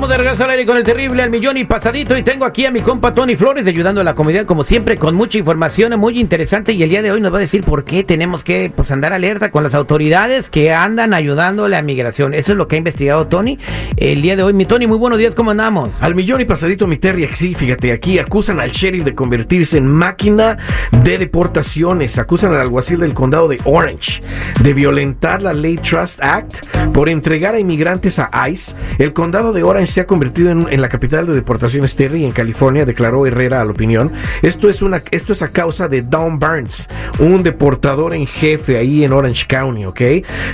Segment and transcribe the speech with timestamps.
[0.00, 2.64] Estamos de regreso al aire con el terrible al millón y pasadito y tengo aquí
[2.64, 6.18] a mi compa Tony Flores ayudando a la comunidad como siempre con mucha información muy
[6.18, 8.90] interesante y el día de hoy nos va a decir por qué tenemos que pues
[8.90, 12.32] andar alerta con las autoridades que andan ayudando a la migración.
[12.32, 13.58] Eso es lo que ha investigado Tony
[13.98, 14.54] el día de hoy.
[14.54, 15.92] Mi Tony, muy buenos días, ¿cómo andamos?
[16.00, 19.86] Al millón y pasadito mi Terry, sí, fíjate, aquí acusan al sheriff de convertirse en
[19.86, 20.56] máquina
[20.92, 24.22] de deportaciones, acusan al alguacil del condado de Orange
[24.62, 28.74] de violentar la ley Trust Act por entregar a inmigrantes a ICE.
[28.98, 32.84] El condado de Orange se ha convertido en, la capital de deportaciones Terry en California,
[32.84, 34.12] declaró Herrera a la opinión.
[34.42, 36.88] Esto es una, esto es a causa de Don Burns,
[37.18, 40.00] un deportador en jefe ahí en Orange County, ¿ok?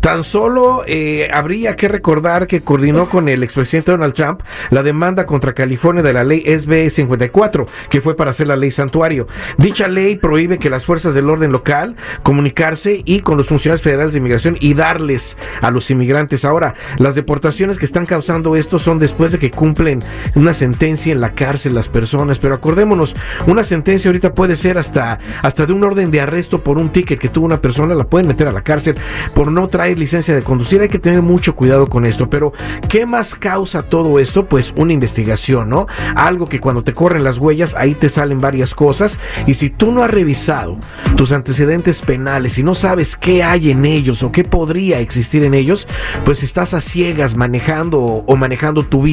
[0.00, 5.26] Tan solo eh, habría que recordar que coordinó con el expresidente Donald Trump la demanda
[5.26, 9.26] contra California de la ley SB 54, que fue para hacer la ley santuario.
[9.56, 14.12] Dicha ley prohíbe que las fuerzas del orden local comunicarse y con los funcionarios federales
[14.12, 16.44] de inmigración y darles a los inmigrantes.
[16.44, 20.02] Ahora, las deportaciones que están causando esto son después de que cumplen
[20.34, 22.38] una sentencia en la cárcel las personas.
[22.38, 23.14] Pero acordémonos,
[23.46, 27.18] una sentencia ahorita puede ser hasta, hasta de un orden de arresto por un ticket
[27.18, 28.96] que tuvo una persona, la pueden meter a la cárcel
[29.34, 30.80] por no traer licencia de conducir.
[30.80, 32.28] Hay que tener mucho cuidado con esto.
[32.30, 32.52] Pero,
[32.88, 34.46] ¿qué más causa todo esto?
[34.46, 35.86] Pues una investigación, ¿no?
[36.14, 39.18] Algo que cuando te corren las huellas, ahí te salen varias cosas.
[39.46, 40.78] Y si tú no has revisado
[41.16, 45.54] tus antecedentes penales y no sabes qué hay en ellos o qué podría existir en
[45.54, 45.86] ellos,
[46.24, 49.09] pues estás a ciegas manejando o manejando tu vida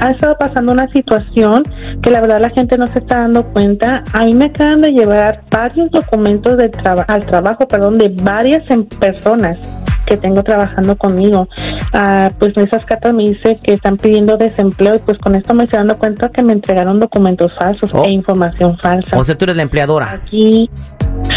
[0.00, 1.64] ha estado pasando una situación
[2.00, 4.04] que la verdad la gente no se está dando cuenta.
[4.12, 6.70] A mí me acaban de llevar varios documentos de
[7.08, 9.58] al trabajo, perdón, de varias em, personas
[10.06, 11.48] que tengo trabajando conmigo.
[11.92, 15.64] Ah, pues esas cartas me dice que están pidiendo desempleo y pues con esto me
[15.64, 18.04] estoy dando cuenta que me entregaron documentos falsos Oh.
[18.04, 19.16] e información falsa.
[19.18, 20.12] O sea, tú eres la empleadora.
[20.12, 20.70] Aquí,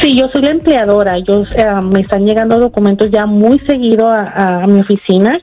[0.07, 1.15] sí, yo soy la empleadora.
[1.19, 5.37] Yo, eh, me están llegando documentos ya muy seguido a, a- a mi oficina.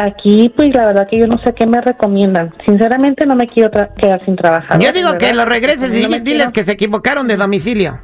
[0.00, 2.52] Aquí, pues la verdad que yo no sé qué me recomiendan.
[2.66, 4.78] Sinceramente, no me quiero tra- quedar sin trabajar.
[4.80, 7.98] Yo digo que lo regreses y No diles quiero- que se equivocaron de domicilio.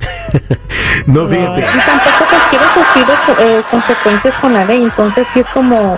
[1.07, 1.61] No, No, fíjate.
[1.61, 3.07] y tampoco pues quiero sufrir
[3.47, 4.83] eh, consecuencias con la ley.
[4.83, 5.97] Entonces, sí es como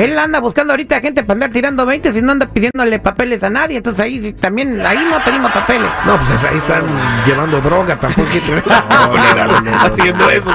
[0.00, 3.50] él anda buscando ahorita gente para andar tirando 20 si no anda pidiéndole papeles a
[3.50, 3.78] nadie.
[3.78, 5.90] Entonces ahí también, ahí no pedimos papeles.
[6.06, 6.84] No, pues ahí están
[7.26, 8.28] llevando droga, tampoco
[9.80, 10.52] haciendo eso,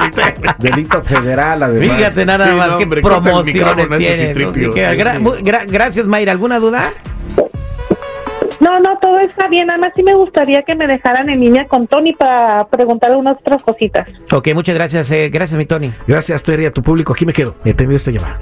[0.58, 1.96] Delito federal, además.
[1.96, 4.32] Fíjate nada más que promociones tiene.
[5.66, 6.32] gracias, Mayra.
[6.32, 6.92] ¿Alguna duda?
[9.24, 9.66] Está bien.
[9.66, 13.36] Nada más sí me gustaría que me dejaran en línea con Tony para preguntar unas
[13.38, 14.06] otras cositas.
[14.32, 15.10] Ok, muchas gracias.
[15.10, 15.92] Eh, gracias, mi Tony.
[16.06, 17.12] Gracias, Terry, a tu público.
[17.12, 17.54] Aquí me quedo.
[17.64, 18.38] He tenido esta llamada.